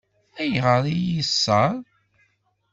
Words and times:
Ayɣer 0.41 0.83
i 0.93 0.95
yi-yeṣṣeṛ? 0.97 1.73